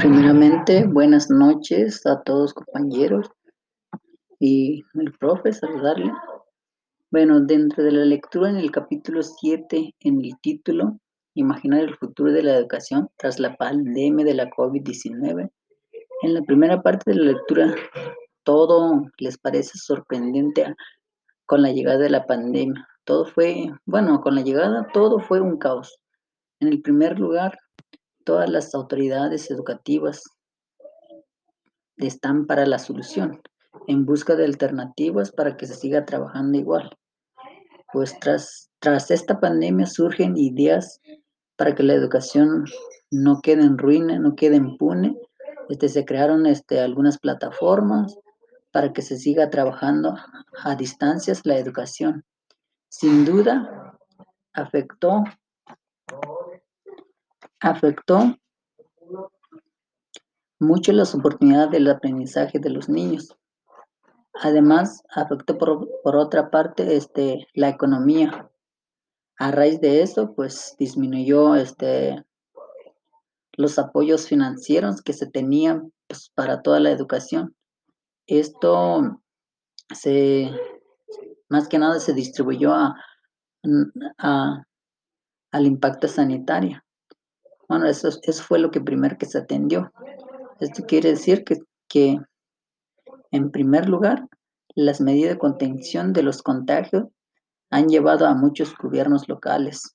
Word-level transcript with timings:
Primeramente, 0.00 0.86
buenas 0.86 1.30
noches 1.30 2.04
a 2.06 2.20
todos 2.22 2.52
compañeros 2.52 3.30
y 4.40 4.84
el 4.94 5.12
profe, 5.12 5.52
saludarle. 5.52 6.12
Bueno, 7.10 7.40
dentro 7.40 7.84
de 7.84 7.92
la 7.92 8.04
lectura 8.04 8.50
en 8.50 8.56
el 8.56 8.70
capítulo 8.70 9.22
7, 9.22 9.94
en 10.00 10.24
el 10.24 10.32
título, 10.40 10.98
Imaginar 11.34 11.80
el 11.80 11.94
futuro 11.94 12.32
de 12.32 12.42
la 12.42 12.56
educación 12.56 13.08
tras 13.16 13.38
la 13.38 13.56
pandemia 13.56 14.24
de 14.24 14.34
la 14.34 14.50
COVID-19, 14.50 15.48
en 16.22 16.34
la 16.34 16.42
primera 16.42 16.82
parte 16.82 17.12
de 17.12 17.16
la 17.16 17.32
lectura, 17.32 17.74
todo 18.42 19.04
les 19.18 19.38
parece 19.38 19.78
sorprendente 19.78 20.74
con 21.46 21.62
la 21.62 21.70
llegada 21.70 21.98
de 21.98 22.10
la 22.10 22.26
pandemia. 22.26 22.88
Todo 23.04 23.24
fue, 23.24 23.70
bueno, 23.86 24.20
con 24.20 24.34
la 24.34 24.42
llegada 24.42 24.88
todo 24.92 25.20
fue 25.20 25.40
un 25.40 25.58
caos. 25.58 26.00
En 26.58 26.68
el 26.68 26.82
primer 26.82 27.20
lugar, 27.20 27.56
todas 28.28 28.50
las 28.50 28.74
autoridades 28.74 29.50
educativas 29.50 30.22
están 31.96 32.46
para 32.46 32.66
la 32.66 32.78
solución, 32.78 33.40
en 33.86 34.04
busca 34.04 34.36
de 34.36 34.44
alternativas 34.44 35.32
para 35.32 35.56
que 35.56 35.66
se 35.66 35.72
siga 35.72 36.04
trabajando 36.04 36.58
igual. 36.58 36.94
Pues 37.90 38.20
tras, 38.20 38.68
tras 38.80 39.10
esta 39.10 39.40
pandemia 39.40 39.86
surgen 39.86 40.36
ideas 40.36 41.00
para 41.56 41.74
que 41.74 41.82
la 41.82 41.94
educación 41.94 42.66
no 43.10 43.40
quede 43.40 43.62
en 43.62 43.78
ruina, 43.78 44.18
no 44.18 44.36
quede 44.36 44.56
impune. 44.56 45.16
Este, 45.70 45.88
se 45.88 46.04
crearon 46.04 46.44
este, 46.44 46.80
algunas 46.80 47.16
plataformas 47.16 48.14
para 48.72 48.92
que 48.92 49.00
se 49.00 49.16
siga 49.16 49.48
trabajando 49.48 50.16
a 50.64 50.74
distancias 50.74 51.46
la 51.46 51.56
educación. 51.56 52.26
Sin 52.90 53.24
duda, 53.24 53.98
afectó 54.52 55.24
afectó 57.60 58.36
mucho 60.60 60.92
las 60.92 61.14
oportunidades 61.14 61.70
del 61.70 61.88
aprendizaje 61.88 62.58
de 62.58 62.70
los 62.70 62.88
niños. 62.88 63.36
Además, 64.40 65.02
afectó 65.10 65.58
por, 65.58 66.16
otra 66.16 66.50
parte 66.50 66.96
este, 66.96 67.46
la 67.54 67.68
economía. 67.68 68.50
A 69.36 69.50
raíz 69.50 69.80
de 69.80 70.02
eso, 70.02 70.34
pues 70.34 70.74
disminuyó 70.78 71.54
este, 71.54 72.24
los 73.52 73.78
apoyos 73.78 74.26
financieros 74.26 75.02
que 75.02 75.12
se 75.12 75.26
tenían 75.26 75.92
pues, 76.06 76.30
para 76.34 76.62
toda 76.62 76.80
la 76.80 76.90
educación. 76.90 77.56
Esto 78.26 79.20
se, 79.94 80.50
más 81.48 81.68
que 81.68 81.78
nada 81.78 81.98
se 81.98 82.12
distribuyó 82.12 82.72
a, 82.74 82.94
al 85.52 85.66
impacto 85.66 86.06
sanitario. 86.08 86.82
Bueno, 87.68 87.86
eso, 87.86 88.10
fue 88.42 88.58
lo 88.58 88.70
que 88.70 88.80
primero 88.80 89.18
que 89.18 89.26
se 89.26 89.38
atendió. 89.38 89.92
Esto 90.58 90.84
quiere 90.86 91.10
decir 91.10 91.44
que, 91.86 92.18
en 93.30 93.50
primer 93.50 93.88
lugar, 93.88 94.26
las 94.74 95.02
medidas 95.02 95.34
de 95.34 95.38
contención 95.38 96.14
de 96.14 96.22
los 96.22 96.42
contagios 96.42 97.04
han 97.70 97.88
llevado 97.88 98.26
a 98.26 98.34
muchos 98.34 98.74
gobiernos 98.76 99.28
locales, 99.28 99.94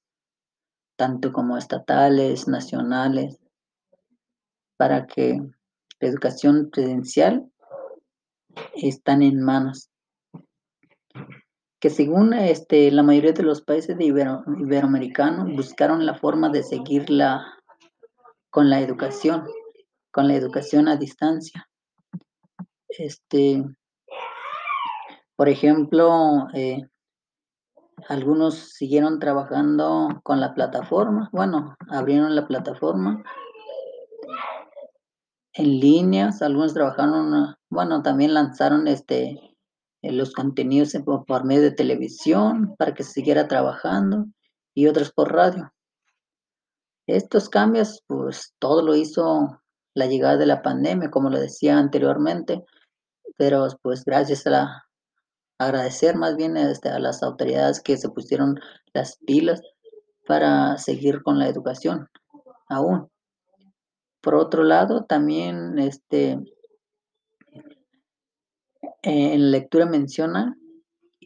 tanto 0.95 1.33
como 1.33 1.57
estatales, 1.57 2.47
nacionales, 2.47 3.39
para 4.77 5.07
que 5.07 5.41
la 5.99 6.07
educación 6.07 6.69
presencial 6.71 7.49
están 8.75 9.23
en 9.23 9.41
manos. 9.41 9.89
Que 11.79 11.89
según 11.89 12.33
este, 12.33 12.91
la 12.91 13.01
mayoría 13.01 13.33
de 13.33 13.43
los 13.43 13.61
países 13.61 13.97
iberoamericanos 13.99 15.55
buscaron 15.55 16.05
la 16.05 16.15
forma 16.15 16.49
de 16.49 16.61
seguir 16.61 17.09
la 17.09 17.43
con 18.53 18.69
la 18.69 18.79
educación, 18.81 19.47
con 20.11 20.27
la 20.27 20.35
educación 20.35 20.87
a 20.87 20.95
distancia. 20.95 21.67
Este, 22.87 23.65
por 25.35 25.49
ejemplo, 25.49 26.47
eh, 26.53 26.83
algunos 28.07 28.53
siguieron 28.75 29.19
trabajando 29.19 30.21
con 30.21 30.39
la 30.39 30.53
plataforma, 30.53 31.29
bueno, 31.33 31.75
abrieron 31.89 32.35
la 32.35 32.47
plataforma 32.47 33.23
en 35.53 35.79
líneas, 35.79 36.43
algunos 36.43 36.75
trabajaron, 36.75 37.55
bueno, 37.71 38.03
también 38.03 38.35
lanzaron 38.35 38.87
este 38.87 39.39
los 40.03 40.31
contenidos 40.31 40.93
por 41.05 41.43
medio 41.43 41.63
de 41.63 41.71
televisión 41.71 42.75
para 42.77 42.93
que 42.93 43.03
se 43.03 43.13
siguiera 43.13 43.47
trabajando 43.47 44.27
y 44.75 44.85
otros 44.85 45.11
por 45.11 45.33
radio. 45.33 45.72
Estos 47.07 47.49
cambios, 47.49 48.03
pues 48.07 48.53
todo 48.59 48.81
lo 48.81 48.95
hizo 48.95 49.61
la 49.93 50.05
llegada 50.05 50.37
de 50.37 50.45
la 50.45 50.61
pandemia, 50.61 51.11
como 51.11 51.29
lo 51.29 51.39
decía 51.39 51.77
anteriormente, 51.77 52.63
pero 53.37 53.67
pues 53.81 54.05
gracias 54.05 54.47
a 54.47 54.49
la, 54.49 54.83
agradecer 55.57 56.15
más 56.15 56.35
bien 56.35 56.57
este, 56.57 56.89
a 56.89 56.99
las 56.99 57.23
autoridades 57.23 57.81
que 57.81 57.97
se 57.97 58.09
pusieron 58.09 58.59
las 58.93 59.17
pilas 59.25 59.61
para 60.25 60.77
seguir 60.77 61.21
con 61.23 61.39
la 61.39 61.47
educación 61.47 62.09
aún. 62.67 63.09
Por 64.21 64.35
otro 64.35 64.63
lado, 64.63 65.03
también 65.03 65.77
este, 65.79 66.39
en 69.01 69.51
lectura 69.51 69.85
menciona 69.85 70.57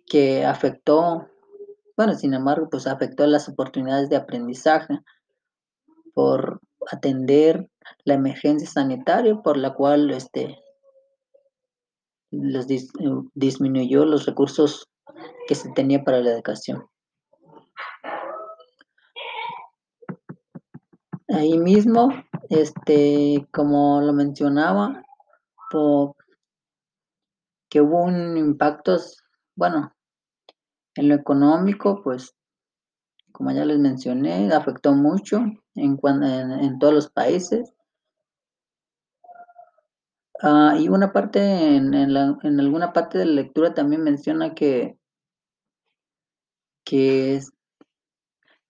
que 0.08 0.46
afectó, 0.46 1.28
bueno, 1.96 2.16
sin 2.16 2.34
embargo, 2.34 2.70
pues 2.70 2.88
afectó 2.88 3.28
las 3.28 3.48
oportunidades 3.48 4.10
de 4.10 4.16
aprendizaje 4.16 5.00
por 6.18 6.62
atender 6.92 7.70
la 8.04 8.16
emergencia 8.16 8.68
sanitaria 8.68 9.36
por 9.44 9.56
la 9.56 9.76
cual 9.76 10.10
este, 10.10 10.58
disminuyó 13.36 14.04
los 14.04 14.26
recursos 14.26 14.90
que 15.48 15.54
se 15.54 15.70
tenía 15.74 16.04
para 16.04 16.20
la 16.22 16.32
educación. 16.32 16.88
Ahí 21.28 21.60
mismo, 21.60 22.10
este, 22.50 23.48
como 23.54 24.02
lo 24.02 24.12
mencionaba, 24.12 25.04
que 27.70 27.80
hubo 27.80 28.02
un 28.02 28.38
impacto, 28.38 28.98
bueno, 29.56 29.94
en 30.96 31.10
lo 31.10 31.14
económico, 31.14 32.02
pues 32.04 32.37
como 33.38 33.52
ya 33.52 33.66
les 33.66 33.78
mencioné, 33.78 34.52
afectó 34.52 34.94
mucho 34.94 35.38
en, 35.76 36.00
en, 36.24 36.80
todos 36.80 36.92
los 36.92 37.12
países. 37.12 37.72
Ah, 40.42 40.76
y 40.80 40.90
una 40.90 41.14
parte, 41.14 41.76
en, 41.76 41.94
en, 41.94 42.60
alguna 42.60 42.94
parte 42.94 43.20
de 43.20 43.26
la 43.28 43.34
lectura 43.34 43.76
también 43.76 44.04
menciona 44.04 44.56
que, 44.56 44.98
que 46.84 47.40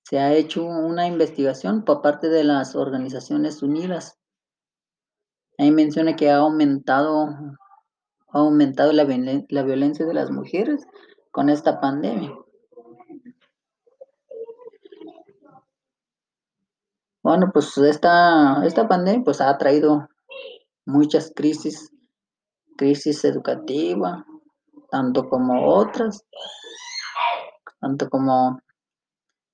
se 0.04 0.20
ha 0.20 0.34
hecho 0.34 0.66
una 0.66 1.08
investigación 1.08 1.86
por 1.86 2.02
parte 2.02 2.28
de 2.28 2.44
las 2.44 2.76
Organizaciones 2.76 3.64
Unidas. 3.64 4.18
Ahí 5.58 5.72
menciona 5.72 6.18
que 6.18 6.30
ha 6.30 6.40
aumentado, 6.40 7.30
ha 8.34 8.38
aumentado 8.38 8.92
la, 8.92 9.06
la 9.06 9.64
violencia 9.64 10.06
de 10.06 10.14
las 10.14 10.30
mujeres 10.30 10.86
con 11.32 11.48
esta 11.48 11.80
pandemia. 11.80 12.34
Bueno, 17.28 17.52
pues 17.52 17.78
esta, 17.78 18.66
esta 18.66 18.88
pandemia 18.88 19.22
pues 19.26 19.42
ha 19.42 19.58
traído 19.58 20.08
muchas 20.86 21.30
crisis, 21.36 21.92
crisis 22.78 23.26
educativa, 23.26 24.26
tanto 24.90 25.28
como 25.28 25.68
otras, 25.68 26.24
tanto 27.82 28.10
como 28.10 28.62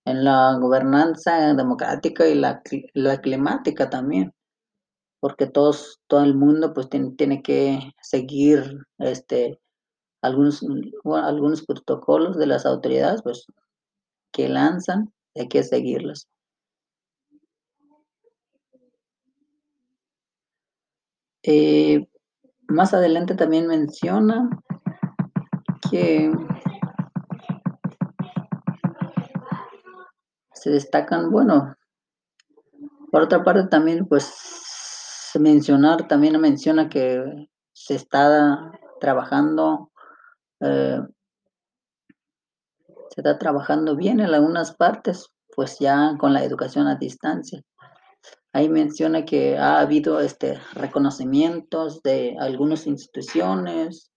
en 0.05 0.23
la 0.23 0.55
gobernanza 0.59 1.55
democrática 1.55 2.27
y 2.27 2.35
la, 2.35 2.61
climática 3.23 3.89
también, 3.89 4.35
porque 5.19 5.47
todos, 5.47 5.99
todo 6.05 6.23
el 6.23 6.35
mundo 6.35 6.75
pues 6.75 6.89
tiene, 6.89 7.41
que 7.41 7.79
seguir 8.03 8.85
este 8.99 9.59
algunos, 10.21 10.63
algunos 11.05 11.65
protocolos 11.65 12.37
de 12.37 12.45
las 12.45 12.67
autoridades 12.67 13.23
pues 13.23 13.47
que 14.31 14.47
lanzan, 14.47 15.11
hay 15.33 15.47
que 15.47 15.63
seguirlos. 15.63 16.27
Eh, 21.43 22.07
más 22.67 22.93
adelante 22.93 23.35
también 23.35 23.67
menciona 23.67 24.49
que 25.91 26.31
se 30.53 30.69
destacan, 30.69 31.29
bueno, 31.29 31.75
por 33.11 33.23
otra 33.23 33.43
parte 33.43 33.67
también 33.67 34.07
pues 34.07 34.33
mencionar, 35.37 36.07
también 36.07 36.39
menciona 36.39 36.87
que 36.87 37.49
se 37.73 37.95
está 37.95 38.71
trabajando, 39.01 39.91
eh, 40.61 41.01
se 43.09 43.21
está 43.21 43.37
trabajando 43.37 43.95
bien 43.97 44.21
en 44.21 44.33
algunas 44.33 44.73
partes, 44.75 45.27
pues 45.55 45.77
ya 45.79 46.15
con 46.17 46.33
la 46.33 46.43
educación 46.43 46.87
a 46.87 46.95
distancia. 46.95 47.61
Ahí 48.53 48.69
menciona 48.69 49.25
que 49.25 49.57
ha 49.57 49.79
habido 49.79 50.19
este, 50.19 50.59
reconocimientos 50.73 52.01
de 52.03 52.35
algunas 52.39 52.87
instituciones 52.87 54.11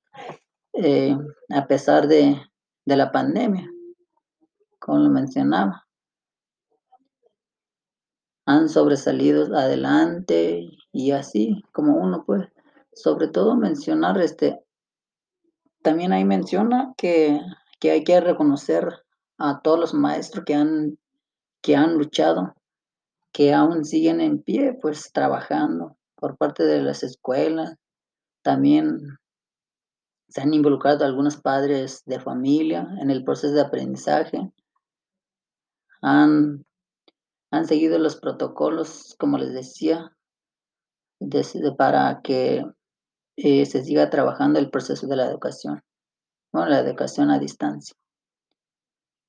eh, 0.75 1.17
a 1.51 1.67
pesar 1.67 2.07
de, 2.07 2.41
de 2.85 2.97
la 2.97 3.11
pandemia, 3.11 3.71
como 4.79 4.99
lo 4.99 5.11
mencionaba. 5.11 5.87
Han 8.45 8.69
sobresalido 8.69 9.57
adelante 9.57 10.71
y 10.93 11.11
así 11.11 11.65
como 11.73 11.97
uno 11.97 12.25
puede. 12.25 12.53
Sobre 12.93 13.29
todo 13.29 13.57
mencionar 13.57 14.19
este, 14.21 14.63
también 15.83 16.13
ahí 16.13 16.25
menciona 16.25 16.95
que, 16.97 17.41
que 17.81 17.91
hay 17.91 18.05
que 18.05 18.21
reconocer 18.21 19.05
a 19.39 19.61
todos 19.63 19.79
los 19.79 19.95
maestros 19.95 20.45
que 20.45 20.55
han, 20.55 20.99
que 21.61 21.77
han 21.77 21.95
luchado, 21.95 22.55
que 23.37 23.53
aún 23.53 23.85
siguen 23.85 24.23
en 24.23 24.43
pie, 24.43 24.79
pues 24.81 25.13
trabajando 25.13 25.99
por 26.15 26.39
parte 26.39 26.65
de 26.65 26.81
las 26.81 27.03
escuelas. 27.03 27.75
También 28.43 29.19
se 30.27 30.41
han 30.41 30.55
involucrado 30.55 31.05
algunos 31.05 31.37
padres 31.37 32.03
de 32.07 32.19
familia 32.19 32.89
en 32.99 33.11
el 33.11 33.25
proceso 33.25 33.53
de 33.53 33.61
aprendizaje. 33.61 34.51
Han, 36.01 36.65
han 37.51 37.67
seguido 37.67 37.99
los 37.99 38.17
protocolos, 38.17 39.15
como 39.19 39.37
les 39.37 39.53
decía, 39.53 40.11
para 41.77 42.23
que 42.23 42.65
eh, 43.37 43.67
se 43.67 43.85
siga 43.85 44.09
trabajando 44.09 44.59
el 44.59 44.71
proceso 44.71 45.07
de 45.09 45.17
la 45.17 45.27
educación, 45.27 45.83
bueno, 46.55 46.71
la 46.71 46.81
educación 46.81 47.31
a 47.31 47.39
distancia. 47.39 47.95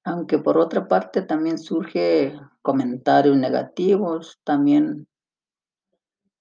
Aunque 0.07 0.37
por 0.37 0.57
otra 0.57 0.87
parte 0.87 1.21
también 1.21 1.59
surge 1.59 2.39
comentarios 2.61 3.35
negativos, 3.35 4.39
también 4.45 5.05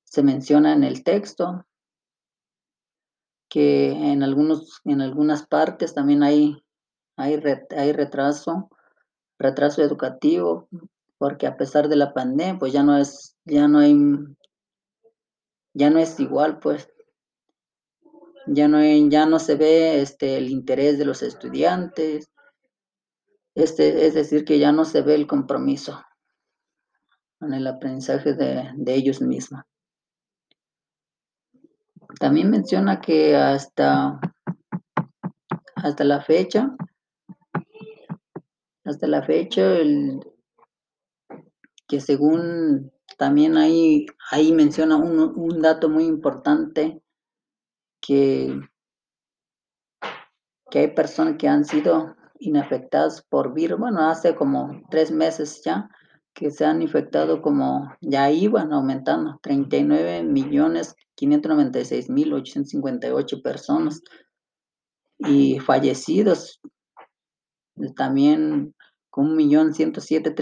se 0.05 0.23
menciona 0.23 0.73
en 0.73 0.85
el 0.85 1.03
texto 1.03 1.67
que 3.49 3.91
en 3.91 4.23
algunos 4.23 4.81
en 4.85 5.01
algunas 5.01 5.49
partes 5.49 5.95
también 5.95 6.23
hay 6.23 6.63
hay, 7.17 7.43
hay 7.77 7.93
retraso 7.93 8.71
retraso 9.37 9.83
educativo 9.83 10.69
porque 11.19 11.49
a 11.49 11.57
pesar 11.57 11.89
de 11.89 11.97
la 11.97 12.15
pandemia 12.15 12.61
pues 12.61 12.73
ya 12.73 12.85
no 12.85 12.97
es 12.97 13.37
ya 13.45 13.67
no 13.67 13.81
hay 13.81 13.97
ya 15.75 15.91
no 15.91 15.99
es 15.99 16.21
igual 16.21 16.61
pues. 16.61 16.89
Ya 18.47 18.69
no 18.69 18.77
hay, 18.77 19.09
ya 19.09 19.27
no 19.27 19.41
se 19.41 19.57
ve 19.57 20.01
este 20.03 20.37
el 20.37 20.51
interés 20.51 20.99
de 20.99 21.05
los 21.05 21.21
estudiantes 21.21 22.31
este, 23.57 24.07
es 24.07 24.13
decir, 24.13 24.45
que 24.45 24.59
ya 24.59 24.71
no 24.71 24.85
se 24.85 25.01
ve 25.01 25.15
el 25.15 25.27
compromiso 25.27 26.05
en 27.41 27.55
el 27.55 27.67
aprendizaje 27.67 28.35
de, 28.35 28.75
ellos 28.87 29.23
mismos. 29.23 29.63
También 32.21 32.51
menciona 32.51 33.01
que 33.01 33.35
hasta, 33.35 34.21
hasta 35.75 36.05
la 36.05 36.21
fecha, 36.21 36.77
hasta 38.85 39.07
la 39.07 39.23
fecha, 39.23 39.63
el, 39.79 40.21
que 41.89 42.01
según 42.01 42.93
también 43.17 43.57
ahí, 43.57 44.05
ahí 44.31 44.53
menciona 44.53 44.97
un, 44.97 45.19
un 45.35 45.63
dato 45.63 45.89
muy 45.89 46.05
importante 46.05 47.03
que, 48.03 48.61
que 50.71 50.79
hay 50.79 50.89
personas 50.89 51.37
que 51.39 51.49
han 51.49 51.65
sido 51.65 52.17
inafectados 52.39 53.23
por 53.29 53.55
virus. 53.55 53.79
Bueno, 53.79 54.09
hace 54.09 54.35
como 54.35 54.83
tres 54.91 55.11
meses 55.11 55.63
ya 55.65 55.89
que 56.35 56.51
se 56.51 56.67
han 56.67 56.83
infectado 56.83 57.41
como 57.41 57.95
ya 58.01 58.31
iban 58.31 58.73
aumentando, 58.73 59.41
39 59.43 60.23
millones 60.23 60.95
596 61.15 62.11
mil 62.11 62.35
858 62.35 63.41
personas 63.43 64.03
y 65.19 65.59
fallecidos 65.61 66.61
también 67.97 68.75
con 69.09 69.31
un 69.31 69.37
millón 69.37 69.73
ciento 69.73 70.03
siete 70.03 70.35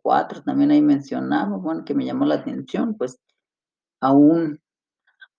cuatro 0.00 0.42
también 0.42 0.70
ahí 0.70 0.80
mencionamos, 0.80 1.60
bueno, 1.60 1.84
que 1.84 1.94
me 1.94 2.04
llamó 2.04 2.24
la 2.24 2.36
atención, 2.36 2.96
pues 2.96 3.18
aún, 4.00 4.60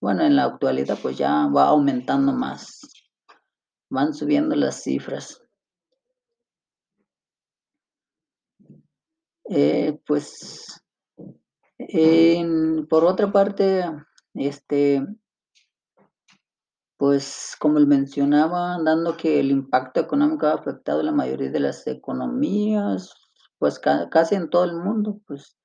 bueno, 0.02 0.24
en 0.24 0.36
la 0.36 0.46
actualidad 0.46 1.00
pues 1.02 1.18
ya 1.18 1.48
va 1.48 1.68
aumentando 1.68 2.34
más, 2.34 2.82
van 3.90 4.14
subiendo 4.14 4.56
las 4.56 4.84
cifras. 4.84 5.41
Eh, 9.54 10.00
pues, 10.08 10.82
por 12.90 13.04
otra 13.04 13.34
parte, 13.34 13.84
este, 14.34 15.06
pues 16.96 17.58
como 17.60 17.78
mencionaba, 17.82 18.78
dando 18.82 19.18
que 19.18 19.42
el 19.42 19.52
impacto 19.52 20.00
económico 20.00 20.46
ha 20.46 20.54
afectado 20.54 21.04
la 21.04 21.12
mayoría 21.12 21.52
de 21.52 21.60
las 21.60 21.86
economías, 21.86 23.14
pues 23.60 23.78
casi 23.78 24.36
en 24.36 24.50
todo 24.50 24.64
el 24.64 24.74
mundo, 24.74 25.20
pues 25.28 25.58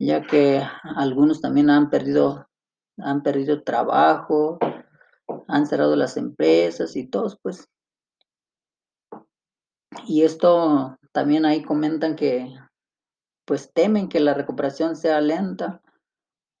ya 0.00 0.22
que 0.22 0.62
algunos 0.96 1.40
también 1.40 1.70
han 1.70 1.88
perdido, 1.88 2.48
han 2.98 3.22
perdido 3.22 3.62
trabajo, 3.62 4.58
han 5.46 5.68
cerrado 5.68 5.94
las 5.94 6.16
empresas 6.16 6.96
y 6.96 7.06
todos, 7.06 7.38
pues. 7.40 7.68
Y 10.08 10.22
esto 10.22 10.98
también 11.12 11.44
ahí 11.44 11.62
comentan 11.62 12.16
que 12.16 12.52
pues 13.50 13.72
temen 13.72 14.08
que 14.08 14.20
la 14.20 14.32
recuperación 14.32 14.94
sea 14.94 15.20
lenta 15.20 15.82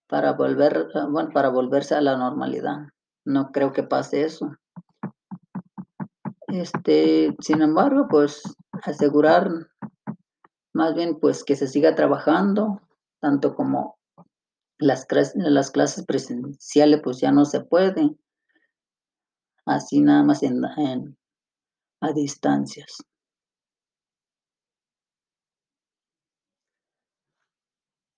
para 0.08 0.32
volver, 0.32 0.88
ah, 0.96 1.06
bueno, 1.08 1.30
para 1.32 1.48
volverse 1.48 1.94
a 1.94 2.00
la 2.00 2.16
normalidad. 2.16 2.88
No 3.24 3.52
creo 3.52 3.72
que 3.72 3.84
pase 3.84 4.24
eso. 4.24 4.56
Este, 6.48 7.36
sin 7.38 7.62
embargo, 7.62 8.08
pues 8.10 8.42
asegurar 8.82 9.52
más 10.72 10.96
bien 10.96 11.20
pues 11.20 11.44
que 11.44 11.54
se 11.54 11.68
siga 11.68 11.94
trabajando, 11.94 12.80
tanto 13.20 13.54
como 13.54 13.96
las, 14.76 15.06
las 15.34 15.70
clases 15.70 16.04
presenciales 16.04 17.02
pues 17.04 17.20
ya 17.20 17.30
no 17.30 17.44
se 17.44 17.60
pueden, 17.60 18.18
así 19.64 20.00
nada 20.00 20.24
más 20.24 20.42
en, 20.42 20.60
en 20.76 21.16
a 22.00 22.12
distancias. 22.12 22.96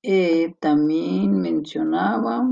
Eh, 0.02 0.56
también 0.58 1.40
mencionaba, 1.40 2.44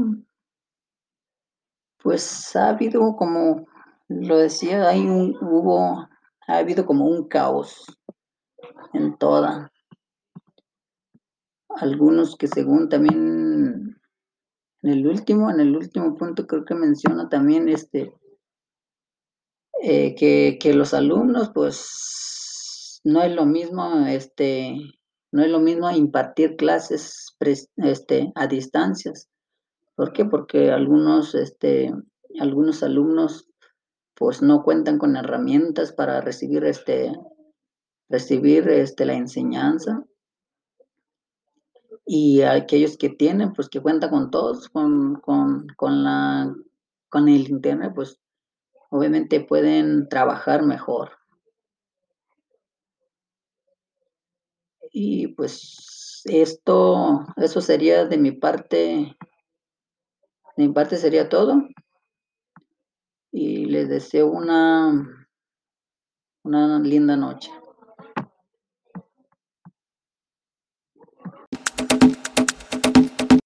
pues 2.02 2.54
ha 2.54 2.68
habido 2.68 3.16
como, 3.16 3.66
lo 4.08 4.36
decía, 4.38 4.88
hay 4.88 5.00
un, 5.00 5.36
hubo, 5.40 6.08
ha 6.46 6.56
habido 6.56 6.86
como 6.86 7.06
un 7.06 7.26
caos 7.26 7.98
en 8.92 9.16
toda. 9.18 9.72
Algunos 11.70 12.36
que 12.36 12.46
según 12.46 12.88
también 12.88 14.00
en 14.82 14.90
el 14.90 15.06
último, 15.06 15.50
en 15.50 15.60
el 15.60 15.76
último 15.76 16.14
punto 16.14 16.46
creo 16.46 16.64
que 16.64 16.74
menciona 16.74 17.28
también 17.28 17.68
este, 17.68 18.14
eh, 19.82 20.14
que, 20.14 20.58
que 20.60 20.72
los 20.74 20.94
alumnos 20.94 21.50
pues 21.54 23.00
no 23.02 23.22
es 23.22 23.34
lo 23.34 23.46
mismo 23.46 24.06
este 24.06 24.76
no 25.32 25.42
es 25.42 25.50
lo 25.50 25.58
mismo 25.58 25.90
impartir 25.90 26.56
clases 26.56 27.29
este, 27.40 28.32
a 28.34 28.46
distancias. 28.46 29.28
¿Por 29.94 30.12
qué? 30.12 30.24
Porque 30.24 30.70
algunos, 30.70 31.34
este, 31.34 31.92
algunos 32.38 32.82
alumnos 32.82 33.46
pues 34.14 34.42
no 34.42 34.62
cuentan 34.62 34.98
con 34.98 35.16
herramientas 35.16 35.92
para 35.92 36.20
recibir, 36.20 36.64
este, 36.64 37.12
recibir 38.10 38.68
este, 38.68 39.06
la 39.06 39.14
enseñanza. 39.14 40.04
Y 42.04 42.42
aquellos 42.42 42.98
que 42.98 43.08
tienen, 43.08 43.52
pues 43.54 43.68
que 43.68 43.80
cuentan 43.80 44.10
con 44.10 44.30
todos, 44.30 44.68
con, 44.68 45.16
con, 45.20 45.68
con, 45.76 46.04
la, 46.04 46.54
con 47.08 47.28
el 47.28 47.48
Internet, 47.48 47.92
pues 47.94 48.20
obviamente 48.90 49.40
pueden 49.40 50.08
trabajar 50.08 50.64
mejor. 50.64 51.12
Y 54.92 55.28
pues 55.28 55.89
esto, 56.24 57.26
eso 57.36 57.60
sería 57.60 58.04
de 58.06 58.18
mi 58.18 58.32
parte, 58.32 59.16
de 60.56 60.66
mi 60.66 60.72
parte 60.72 60.96
sería 60.96 61.28
todo. 61.28 61.62
Y 63.32 63.66
les 63.66 63.88
deseo 63.88 64.26
una, 64.26 65.28
una 66.42 66.78
linda 66.80 67.16
noche. 67.16 67.50